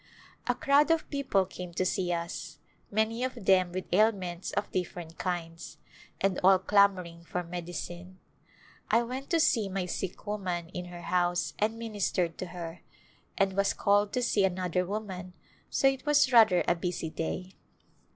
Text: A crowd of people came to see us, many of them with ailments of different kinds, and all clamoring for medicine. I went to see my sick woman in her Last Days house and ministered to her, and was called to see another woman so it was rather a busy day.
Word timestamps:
A 0.47 0.55
crowd 0.55 0.89
of 0.89 1.07
people 1.11 1.45
came 1.45 1.75
to 1.75 1.85
see 1.85 2.11
us, 2.11 2.57
many 2.89 3.23
of 3.23 3.45
them 3.45 3.71
with 3.71 3.85
ailments 3.93 4.51
of 4.53 4.71
different 4.71 5.19
kinds, 5.19 5.77
and 6.19 6.39
all 6.43 6.57
clamoring 6.57 7.23
for 7.23 7.43
medicine. 7.43 8.17
I 8.89 9.03
went 9.03 9.29
to 9.29 9.39
see 9.39 9.69
my 9.69 9.85
sick 9.85 10.25
woman 10.25 10.69
in 10.69 10.85
her 10.85 10.95
Last 11.01 11.03
Days 11.03 11.09
house 11.11 11.53
and 11.59 11.77
ministered 11.77 12.35
to 12.39 12.47
her, 12.47 12.81
and 13.37 13.53
was 13.55 13.73
called 13.75 14.11
to 14.13 14.23
see 14.23 14.43
another 14.43 14.87
woman 14.87 15.33
so 15.69 15.87
it 15.87 16.03
was 16.03 16.33
rather 16.33 16.63
a 16.67 16.73
busy 16.73 17.11
day. 17.11 17.53